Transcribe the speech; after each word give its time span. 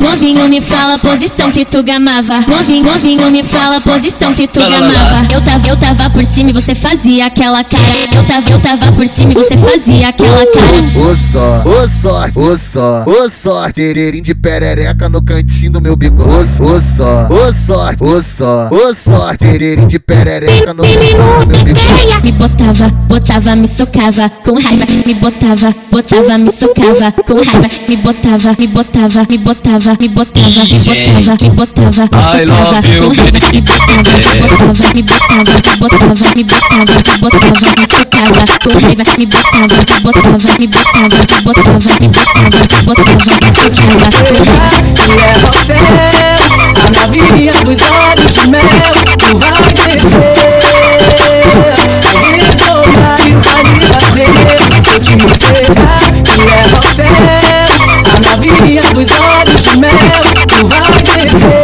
Novinho 0.00 0.48
me 0.48 0.60
fala 0.60 0.94
a 0.94 0.98
posição 0.98 1.50
que 1.50 1.64
tu 1.64 1.82
gamava. 1.82 2.40
Novinho, 2.40 2.84
novinho 2.84 3.30
me 3.30 3.42
fala 3.42 3.76
a 3.76 3.80
posição 3.80 4.32
que 4.32 4.46
tu 4.46 4.60
gamava. 4.60 5.26
Eu 5.32 5.42
tava, 5.42 5.68
eu 5.68 5.76
tava 5.76 6.10
por 6.10 6.24
cima 6.24 6.50
e 6.50 6.52
você 6.52 6.74
fazia 6.74 7.26
aquela 7.26 7.64
cara. 7.64 7.82
Eu 8.14 8.24
tava, 8.24 8.50
eu 8.50 8.60
tava 8.60 8.92
por 8.92 9.06
cima 9.06 9.32
e 9.32 9.34
você 9.34 9.56
fazia 9.56 10.08
aquela 10.08 10.46
cara. 10.46 10.78
Ô 10.98 11.16
só, 11.16 11.62
ô 11.64 11.88
sorte, 11.88 12.38
ô 12.38 12.58
só, 12.58 13.04
ô 13.06 13.28
sorte, 13.28 13.74
tereirinho 13.74 14.24
de 14.24 14.34
perereca 14.34 15.08
no 15.08 15.22
cantinho 15.22 15.72
do 15.72 15.80
meu 15.80 15.96
bigode. 15.96 16.48
Ô 16.62 16.80
só, 16.80 17.28
ô 17.28 17.52
sorte, 17.52 18.02
ô 18.02 18.22
só, 18.22 18.68
ô 18.70 18.94
sorte, 18.94 19.38
tereirinho 19.38 19.88
de 19.88 19.98
perereca 19.98 20.72
no 20.72 20.82
cantinho 20.82 21.40
do 21.40 21.46
meu 21.46 21.64
bigode. 21.64 22.22
Me 22.24 22.32
botava, 22.32 22.88
botava, 23.08 23.56
me 23.56 23.68
socava 23.68 24.28
com 24.44 24.54
raiva. 24.54 24.84
Me 25.06 25.14
botava, 25.14 25.74
botava, 25.90 26.38
me 26.38 26.50
socava 26.50 27.12
com 27.12 27.34
raiva. 27.34 27.68
Me 27.88 27.96
botava, 27.96 28.56
me 28.58 28.66
botava, 28.66 29.26
me 29.28 29.38
botava, 29.38 29.87
botava, 29.88 29.96
me 30.00 30.08
botava, 30.08 30.64
me 30.64 31.48
botava, 31.50 32.04
me 32.04 32.28
raiva. 32.28 32.98
Me 34.28 34.28
botava, 34.28 34.84
me 34.92 35.02
botava, 35.02 35.44
me 35.52 35.72
botava, 35.78 36.04
me 36.04 36.04
botava, 36.04 36.14
me 36.34 36.44
botava, 36.44 36.74
me 36.74 36.92
botava, 37.18 37.68
me 37.78 37.86
socava 37.88 38.42
com 38.62 38.72
raiva. 38.78 39.04
Me 39.16 39.24
botava, 39.26 39.66
me 39.68 40.02
botava, 40.02 40.36
me 40.58 40.66
botava, 40.68 41.08
me 41.08 41.44
botava, 41.44 41.88
me 41.98 42.08
botava, 42.08 42.44
me 42.48 42.54
botava, 42.84 43.32
me 43.42 43.50
socava 43.52 44.20
com 44.24 44.44
raiva. 44.44 44.98
E 44.98 45.16
é 45.18 45.32
você, 45.40 45.78
a 46.74 46.90
novinha 46.98 47.54
dos 47.64 47.80
olhos 47.80 48.34
de 48.34 48.44
mel, 48.48 48.92
tu 49.18 49.38
vai 49.38 49.62
descer. 49.72 50.36
E 52.28 52.56
tomar 52.56 53.20
e 53.26 53.32
vai 53.32 53.62
me 53.64 53.80
fazer 53.80 54.28
se 54.82 54.90
eu 54.92 55.00
te 55.00 55.12
pegar. 55.16 56.08
E 56.14 56.40
é 56.48 56.62
você, 56.68 57.08
a 58.04 58.20
novinha 58.20 58.82
dos 58.92 59.10
olhos 59.10 59.37
mel, 59.78 59.92
tu 60.46 60.66
vai 60.66 60.80
descer. 61.16 61.62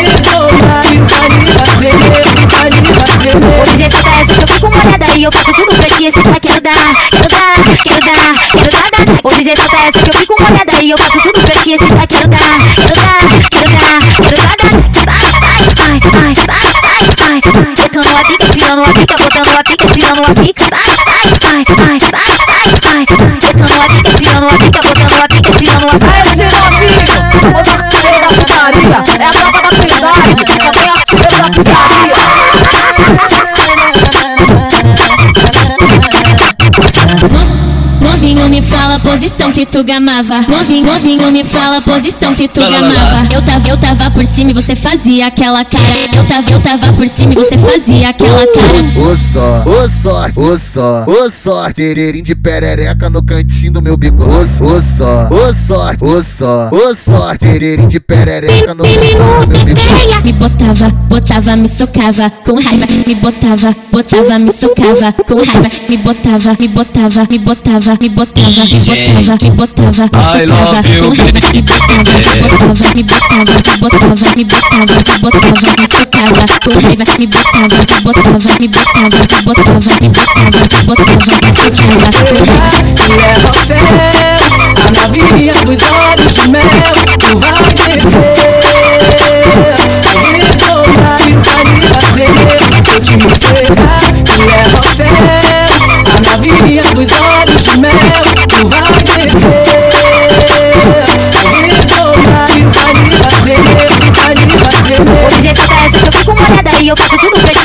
E 0.00 0.22
tomar 0.22 0.84
e 0.92 0.98
vai 0.98 1.28
fazer, 1.58 1.94
vai 2.50 2.70
me 2.70 2.92
fazer. 2.94 3.34
Hoje 3.60 3.82
esse 3.86 4.02
tá 4.02 4.10
que 4.26 4.42
eu 4.42 4.46
fico 4.48 4.68
molhada 4.70 5.06
e 5.16 5.22
eu 5.24 5.32
faço 5.32 5.52
tudo 5.52 5.74
pra 5.74 5.86
ti 5.96 6.06
esse 6.06 6.22
tá 6.22 6.40
quero 6.40 6.60
dar, 6.60 6.94
quero 7.10 7.28
dar, 7.28 7.56
quero 7.82 8.00
dar, 8.00 8.34
quero 8.52 8.70
dar, 8.70 8.88
dar. 8.90 9.32
Hoje 9.32 9.50
esse 9.50 9.70
tá 9.70 9.92
que 9.92 10.10
eu 10.10 10.14
fico 10.14 10.34
molhada 10.42 10.72
e 10.82 10.90
eu 10.90 10.98
faço 10.98 11.20
tudo 11.20 11.38
pra 11.40 11.54
ti 11.62 11.72
esse 11.72 11.86
tá 11.86 12.06
quero 12.06 12.28
dar, 12.28 12.58
quero 12.74 12.96
dar, 13.00 13.18
quero 13.50 13.70
dar, 13.70 13.98
quero 14.16 14.42
dar, 14.42 14.56
dar. 14.56 14.74
Vai, 15.04 15.30
vai, 15.40 15.62
vai, 15.74 16.00
vai, 16.00 16.34
vai, 16.34 16.74
vai, 16.84 17.40
vai, 17.40 17.52
vai. 17.52 17.74
Tirando 18.52 18.82
a 18.82 18.92
pica, 18.92 19.16
botando 19.18 19.56
a 19.56 19.62
pica, 19.62 19.86
tirando 19.88 20.22
a 20.22 20.34
pica. 20.34 20.64
Vai, 20.70 20.82
vai, 20.82 21.04
vai, 21.04 21.30
vai, 21.30 21.33
putaria, 28.64 28.96
é 29.20 29.84
a 29.84 30.00
tropa 30.00 30.34
da 30.34 30.43
me 38.54 38.62
fala 38.62 38.94
a 38.94 39.00
posição 39.00 39.50
que 39.50 39.66
tu 39.66 39.82
gamava. 39.82 40.42
Novinho, 40.42 40.86
novinho 40.86 41.32
me 41.32 41.42
fala 41.42 41.78
a 41.78 41.82
posição 41.82 42.32
que 42.32 42.46
tu 42.46 42.60
gamava. 42.60 43.26
Eu 43.34 43.42
tava, 43.42 43.68
eu 43.68 43.76
tava 43.76 44.10
por 44.12 44.24
cima 44.24 44.52
e 44.52 44.54
você 44.54 44.76
fazia 44.76 45.26
aquela 45.26 45.64
cara. 45.64 45.82
Eu 46.16 46.24
tava, 46.24 46.52
eu 46.52 46.60
tava 46.60 46.92
por 46.92 47.08
cima 47.08 47.32
e 47.32 47.34
você 47.34 47.58
fazia 47.58 48.10
aquela 48.10 48.46
cara. 48.46 48.78
Ô 48.96 49.16
só, 49.16 49.64
ô 49.68 49.88
sorte, 49.88 50.38
ô 50.38 50.56
só, 50.56 51.04
ô 51.04 51.30
sorte, 51.30 51.74
tereirinho 51.74 52.24
de 52.24 52.36
perereca 52.36 53.10
no 53.10 53.24
cantinho 53.24 53.72
do 53.72 53.82
meu 53.82 53.96
bigode. 53.96 54.50
Ô 54.62 54.80
só, 54.80 55.28
ô 55.30 55.52
sorte, 55.52 56.04
ô 56.04 56.22
só, 56.22 56.70
ô 56.70 56.94
sorte, 56.94 57.40
tereirinho 57.40 57.88
de 57.88 57.98
perereca 57.98 58.72
no 58.72 58.84
cantinho 58.84 59.40
do 59.40 59.48
meu 59.48 59.64
bigode. 59.64 60.22
Me 60.24 60.32
botava, 60.32 60.90
botava, 61.08 61.56
me 61.56 61.66
socava 61.66 62.30
com 62.30 62.54
raiva. 62.60 62.86
Me 63.04 63.16
botava, 63.16 63.74
botava, 63.90 64.38
me 64.38 64.52
socava 64.52 65.12
com 65.12 65.42
raiva. 65.42 65.68
Me 65.88 65.96
botava, 65.96 66.56
me 66.60 66.68
botava, 66.68 67.26
me 67.28 67.38
botava, 67.38 67.98
me 68.00 68.08
botava, 68.08 68.43
botava, 68.44 69.36
me 69.40 69.50
botava, 69.50 70.04
I 70.04 70.46
socava 70.46 70.72
love 70.74 70.92
you. 70.92 71.08
Me 71.52 71.62
botava, 71.62 72.04
me 72.94 73.02
botava, 73.02 73.56
botava, 73.80 74.26
me 74.36 74.44
botava, 74.44 74.96
botava, 75.20 75.68
me 75.78 75.86
socava 75.88 76.44
com 76.62 76.74
raiva. 76.80 77.04
Me 77.18 77.26
botava, 77.26 77.68
botava, 78.02 78.50
me 78.60 78.68
botava, 78.68 79.08
botava, 79.44 79.92
me 80.00 80.08
botava, 80.08 80.60
botava, 80.84 81.32
me 81.42 81.52
socava 81.54 82.20
com 82.24 82.44
raiva. 82.44 83.04
E 83.04 83.20
é 83.20 83.34
você, 83.40 83.80
a 84.76 84.90
novinha 84.90 85.54
dos 85.64 85.82
olhos 85.82 86.34
de 86.34 86.48
mel, 86.50 86.94
tu 87.18 87.38
vai 87.38 87.74
descer. 87.74 88.53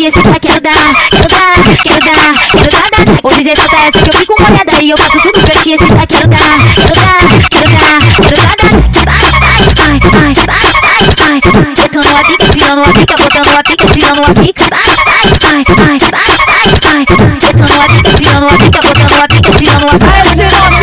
esse 0.06 0.22
cara 0.22 0.40
quero 0.40 0.62
dar, 0.62 0.72
quero 1.10 1.28
dar, 1.28 1.56
quero 1.84 2.00
dar, 2.00 2.34
quero 2.52 2.72
dar. 2.72 3.20
O 3.22 3.30
DJ 3.36 3.54
tá 3.56 3.78
essa 3.88 3.98
é 3.98 4.02
que 4.02 4.10
eu 4.10 4.14
fico 4.14 4.36
molhada 4.42 4.82
e 4.82 4.90
eu 4.90 4.98
faço 4.98 5.20
tudo 5.20 5.40
pra 5.42 5.56
que 5.62 5.74
esse 5.74 5.86
cara 5.86 6.08
quero 6.08 6.28
dar, 6.30 6.58
quero 6.76 6.94
dar, 6.96 7.20
quero 7.50 7.70
dar, 7.74 8.00
quero 8.30 8.40
dar. 8.40 8.80
Vai, 9.10 9.28
vai, 9.40 9.66
vai, 9.76 10.00
vai, 10.00 10.34
vai, 10.34 10.64
vai, 10.80 11.10
vai. 11.18 11.42
Tocando 11.90 12.18
a 12.18 12.24
pica, 12.24 12.46
tirando 12.54 12.82
a 12.82 12.94
pica, 12.94 13.18
botando 13.18 13.58
a 13.58 13.64
pica, 13.64 13.86
tirando 13.88 14.22
a 14.22 14.34
pica. 14.34 14.64
Vai, 14.70 14.96
vai, 15.06 15.28
vai, 15.40 15.64
vai, 15.76 16.00
vai, 16.00 16.34
vai, 16.46 16.74
vai. 16.80 17.06
Tocando 17.06 17.81
a 17.81 17.88
pica, 17.88 18.14
tirando 18.18 18.48
a 18.48 18.58
pica, 18.58 18.81
botando 18.81 19.22
a 19.22 19.28
pica, 19.28 19.52
tirando 19.58 19.86
a 19.86 19.90
pica. 19.90 20.79